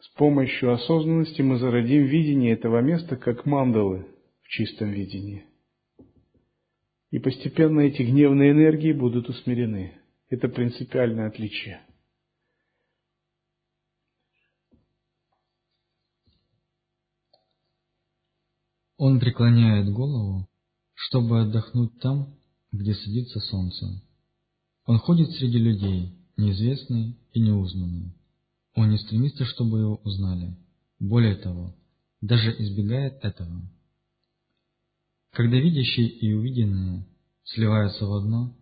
[0.00, 4.06] С помощью осознанности мы зародим видение этого места как мандалы
[4.42, 5.44] в чистом видении.
[7.10, 9.94] И постепенно эти гневные энергии будут усмирены.
[10.28, 11.80] Это принципиальное отличие.
[18.96, 20.48] Он преклоняет голову,
[20.94, 22.36] чтобы отдохнуть там,
[22.72, 23.86] где садится солнце.
[24.86, 28.14] Он ходит среди людей, неизвестный и неузнанный.
[28.74, 30.56] Он не стремится, чтобы его узнали.
[30.98, 31.74] Более того,
[32.20, 33.62] даже избегает этого.
[35.32, 37.06] Когда видящие и увиденные
[37.44, 38.56] сливаются в одно,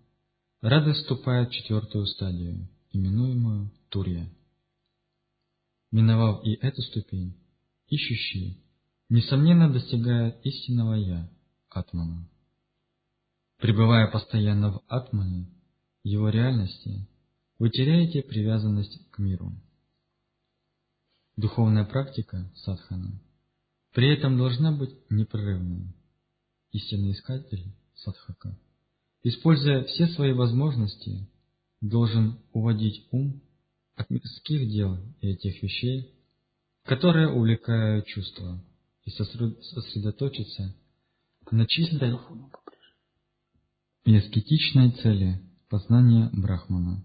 [0.60, 4.28] радость вступает в четвертую стадию, именуемую Турья.
[5.92, 7.36] Миновав и эту ступень,
[7.88, 8.56] ищущие,
[9.08, 11.30] несомненно, достигают истинного Я,
[11.70, 12.28] Атмана.
[13.58, 15.48] Пребывая постоянно в Атмане,
[16.02, 17.06] его реальности,
[17.58, 19.52] вы теряете привязанность к миру.
[21.36, 23.20] Духовная практика садхана
[23.92, 25.94] при этом должна быть непрерывной.
[26.72, 28.58] Истинный искатель садхака,
[29.22, 31.26] используя все свои возможности,
[31.80, 33.40] должен уводить ум
[33.94, 36.16] от мирских дел и этих вещей
[36.86, 38.62] которые увлекают чувства,
[39.04, 40.74] и сосредоточиться
[41.50, 42.16] на чистой
[44.04, 47.04] и аскетичной цели познания Брахмана.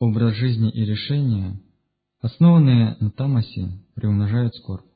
[0.00, 1.60] Образ жизни и решения,
[2.20, 4.86] основанные на тамасе, приумножают скорбь.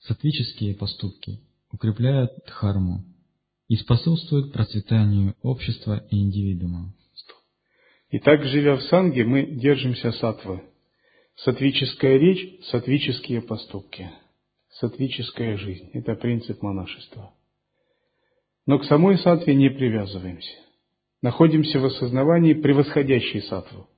[0.00, 1.40] Сатвические поступки
[1.72, 3.02] укрепляют дхарму
[3.66, 6.94] и способствуют процветанию общества и индивидуума.
[8.10, 10.62] Итак, живя в санге, мы держимся сатвы.
[11.36, 14.10] Сатвическая речь, сатвические поступки,
[14.68, 17.32] сатвическая жизнь– это принцип монашества.
[18.66, 20.56] Но к самой сатве не привязываемся.
[21.22, 23.88] Находимся в осознавании превосходящей сатву.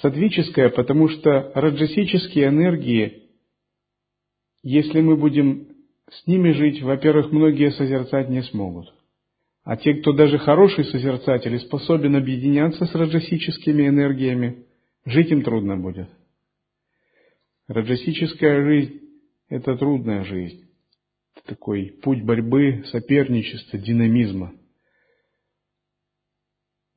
[0.00, 3.24] Сатвическая, потому что раджасические энергии,
[4.62, 5.68] если мы будем
[6.10, 8.92] с ними жить, во-первых, многие созерцать не смогут.
[9.62, 14.64] А те, кто даже хороший созерцатель и способен объединяться с раджасическими энергиями,
[15.04, 16.08] жить им трудно будет.
[17.68, 19.00] Раджасическая жизнь–
[19.48, 20.66] это трудная жизнь.
[21.36, 24.54] Это такой путь борьбы, соперничества, динамизма.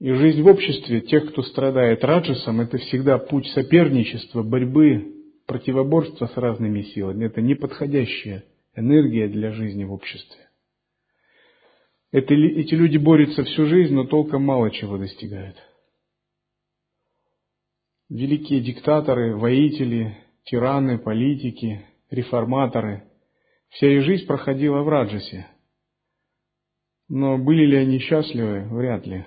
[0.03, 5.13] И жизнь в обществе тех, кто страдает раджасом, это всегда путь соперничества, борьбы,
[5.47, 7.27] противоборства с разными силами.
[7.27, 8.43] Это неподходящая
[8.75, 10.49] энергия для жизни в обществе.
[12.11, 15.55] Это, эти люди борются всю жизнь, но толком мало чего достигают.
[18.09, 23.03] Великие диктаторы, воители, тираны, политики, реформаторы.
[23.69, 25.47] Вся их жизнь проходила в Раджасе.
[27.07, 28.67] Но были ли они счастливы?
[28.69, 29.23] Вряд ли.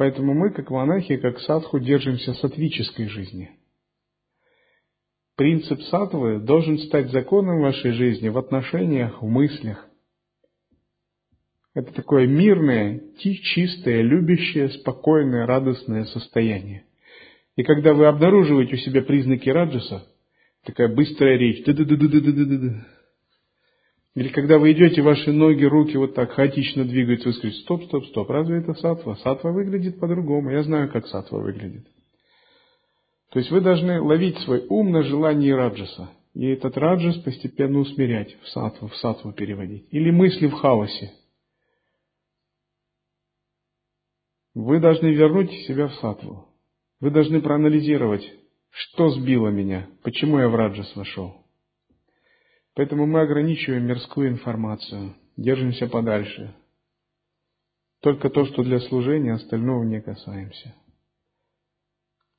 [0.00, 3.50] Поэтому мы, как монахи, как садху, держимся сатвической жизни.
[5.36, 9.86] Принцип сатвы должен стать законом вашей жизни в отношениях, в мыслях,
[11.74, 16.84] это такое мирное, чистое, любящее, спокойное, радостное состояние.
[17.56, 20.06] И когда вы обнаруживаете у себя признаки раджаса,
[20.64, 21.62] такая быстрая речь,
[24.14, 28.04] или когда вы идете, ваши ноги, руки вот так хаотично двигаются, вы скажете, стоп, стоп,
[28.06, 29.16] стоп, разве это сатва?
[29.16, 31.86] Сатва выглядит по-другому, я знаю, как сатва выглядит.
[33.30, 36.10] То есть вы должны ловить свой ум на желании раджаса.
[36.34, 39.86] И этот раджас постепенно усмирять, в сатву, в сатву переводить.
[39.90, 41.12] Или мысли в хаосе.
[44.54, 46.48] Вы должны вернуть себя в сатву.
[47.00, 48.28] Вы должны проанализировать,
[48.70, 51.39] что сбило меня, почему я в раджас вошел.
[52.74, 56.54] Поэтому мы ограничиваем мирскую информацию, держимся подальше.
[58.00, 60.74] Только то, что для служения, остального не касаемся.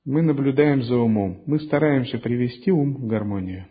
[0.04, 3.68] Мы наблюдаем за умом, мы стараемся привести ум в гармонию.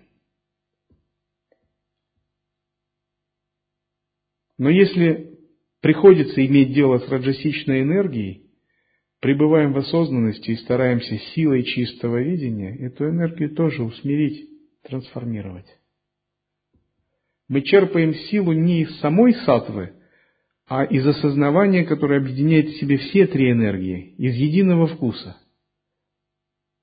[4.59, 5.41] Но если
[5.81, 8.51] приходится иметь дело с раджасичной энергией,
[9.21, 14.49] пребываем в осознанности и стараемся силой чистого видения эту энергию тоже усмирить,
[14.83, 15.80] трансформировать.
[17.51, 19.93] Мы черпаем силу не из самой сатвы,
[20.67, 25.37] а из осознавания, которое объединяет в себе все три энергии, из единого вкуса.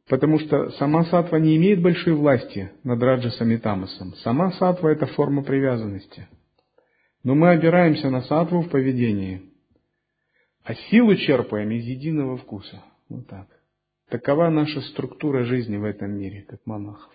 [0.08, 4.14] Потому что сама сатва не имеет большой власти над раджасом и тамасом.
[4.18, 6.28] Сама сатва– это форма привязанности–
[7.28, 9.52] но мы опираемся на сатву в поведении,
[10.64, 12.82] а силу черпаем из единого вкуса.
[13.10, 13.48] Вот так.
[14.08, 17.12] Такова наша структура жизни в этом мире, как монахов.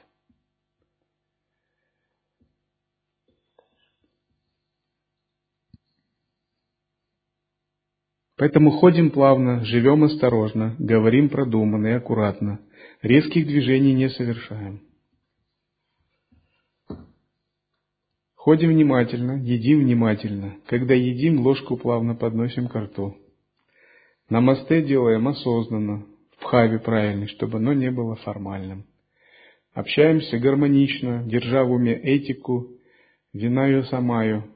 [8.43, 12.59] Поэтому ходим плавно, живем осторожно, говорим продуманно и аккуратно,
[13.01, 14.81] резких движений не совершаем.
[18.35, 20.57] Ходим внимательно, едим внимательно.
[20.67, 23.17] Когда едим, ложку плавно подносим к рту.
[24.29, 26.05] Намасте делаем осознанно,
[26.37, 28.87] в бхаве правильно, чтобы оно не было формальным.
[29.73, 32.71] Общаемся гармонично, держа в уме этику,
[33.33, 34.53] винаю самаю,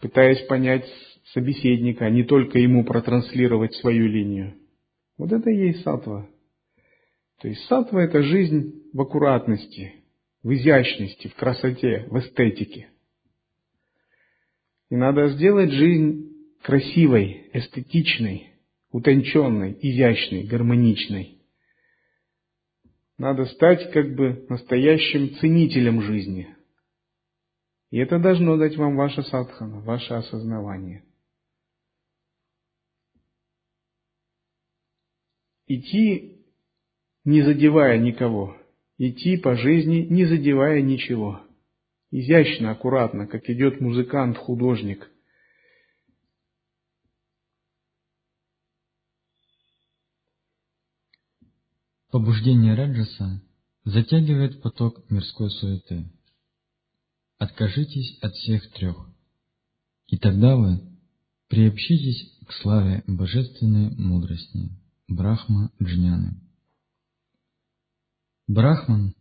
[0.00, 0.86] пытаясь понять
[1.32, 4.54] собеседника, а не только ему протранслировать свою линию.
[5.16, 6.28] Вот это и есть сатва.
[7.40, 9.94] То есть сатва– это жизнь в аккуратности,
[10.42, 12.88] в изящности, в красоте, в эстетике.
[14.90, 16.30] И надо сделать жизнь
[16.62, 18.50] красивой, эстетичной,
[18.90, 21.38] утонченной, изящной, гармоничной.
[23.18, 26.48] Надо стать как бы настоящим ценителем жизни.
[27.90, 31.04] И это должно дать вам ваше садхана, ваше осознавание.
[35.72, 36.44] Идти,
[37.24, 38.56] не задевая никого,
[38.98, 41.46] идти по жизни, не задевая ничего.
[42.10, 45.08] Изящно, аккуратно, как идет музыкант, художник.
[52.10, 53.40] Побуждение Раджаса
[53.84, 56.10] затягивает поток мирской суеты.
[57.38, 59.08] Откажитесь от всех трех,
[60.08, 60.80] и тогда вы
[61.46, 64.79] приобщитесь к славе божественной мудрости,
[65.10, 66.36] Брахма Джняны.
[68.46, 69.12] Брахман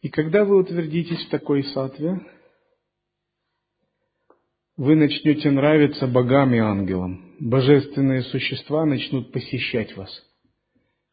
[0.00, 2.20] И когда вы утвердитесь в такой сатве,
[4.76, 7.36] вы начнете нравиться богам и ангелам.
[7.38, 10.10] Божественные существа начнут посещать вас.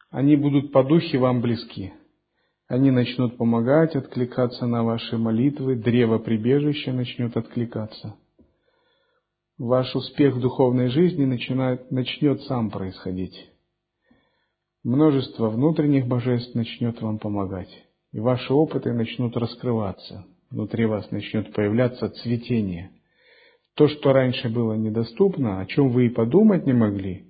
[0.09, 1.93] Они будут по духе вам близки.
[2.67, 8.15] Они начнут помогать, откликаться на ваши молитвы, древо прибежища начнет откликаться.
[9.57, 13.49] Ваш успех в духовной жизни начинает, начнет сам происходить.
[14.83, 17.69] Множество внутренних божеств начнет вам помогать,
[18.11, 20.25] и ваши опыты начнут раскрываться.
[20.51, 22.91] Внутри вас начнет появляться цветение.
[23.75, 27.23] То, что раньше было недоступно, о чем вы и подумать не могли,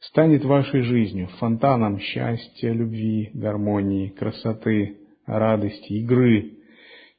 [0.00, 6.58] станет вашей жизнью, фонтаном счастья, любви, гармонии, красоты, радости, игры.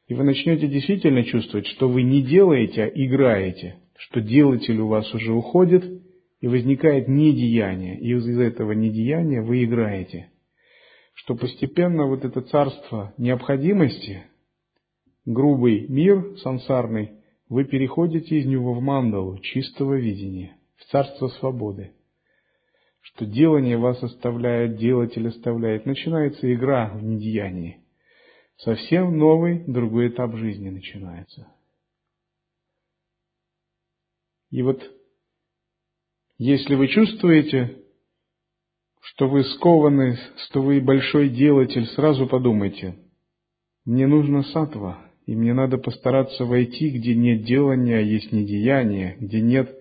[0.08, 5.14] И вы начнете действительно чувствовать, что вы не делаете, а играете, что делатель у вас
[5.14, 5.84] уже уходит,
[6.40, 10.30] и возникает недеяние, и из этого недеяния вы играете.
[11.14, 14.24] Что постепенно вот это царство необходимости,
[15.26, 17.12] грубый мир сансарный,
[17.48, 21.92] вы переходите из него в мандалу чистого видения, в царство свободы
[23.04, 25.86] что делание вас оставляет, делатель оставляет.
[25.86, 27.80] Начинается игра в недеянии.
[28.58, 31.48] Совсем новый, другой этап жизни начинается.
[34.54, 34.80] И вот,
[36.38, 37.76] если вы чувствуете,
[39.02, 42.96] что вы скованы, что вы большой делатель, сразу подумайте,
[43.84, 49.76] мне нужно сатва, и мне надо постараться войти, где нет делания, есть недеяние, где нет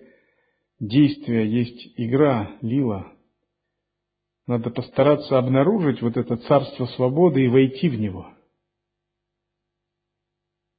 [0.79, 3.13] действия, есть игра, лила,
[4.47, 8.32] надо постараться обнаружить вот это царство свободы и войти в него.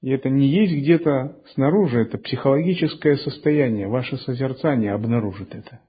[0.05, 5.81] И это не есть где-то снаружи, это психологическое состояние, ваше созерцание обнаружит это.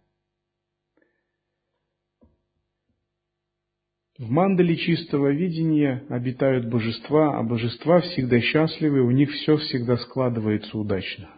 [4.17, 10.77] В мандале чистого видения обитают божества, а божества всегда счастливы, у них все всегда складывается
[10.77, 11.29] удачно.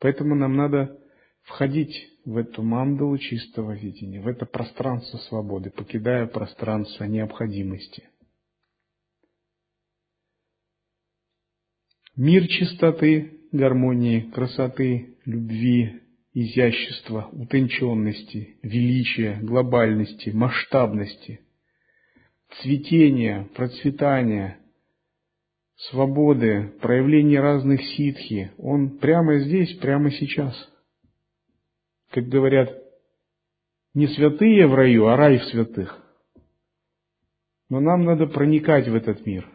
[0.00, 0.98] Поэтому нам надо
[1.42, 8.02] входить в эту мандалу чистого видения, в это пространство свободы, покидая пространство необходимости.
[12.16, 16.00] Мир чистоты, гармонии, красоты, любви,
[16.32, 21.40] изящества, утонченности, величия, глобальности, масштабности,
[22.60, 24.58] цветения, процветания,
[25.90, 30.54] свободы, проявления разных ситхи, он прямо здесь, прямо сейчас–
[32.10, 32.70] как говорят,
[33.94, 36.02] не святые в раю, а рай в святых.
[37.68, 39.46] Но нам надо проникать в этот мир.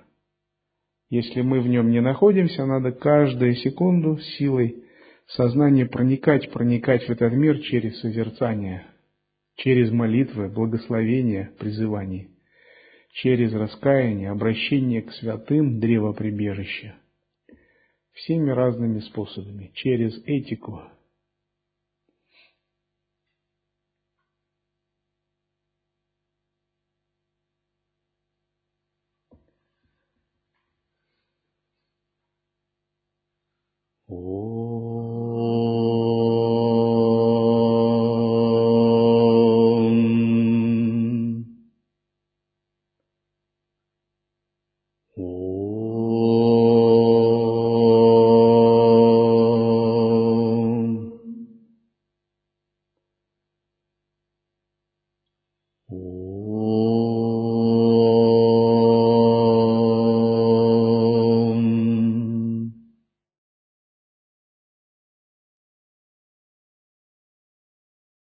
[1.12, 4.86] Если мы в нем не находимся, надо каждую секунду силой
[5.28, 8.86] сознания проникать, проникать в этот мир через созерцание,
[9.58, 12.30] через молитвы, благословения, призывания,
[13.12, 16.96] через раскаяние, обращение к святым древоприбежища.
[18.14, 20.82] Всеми разными способами, через этику,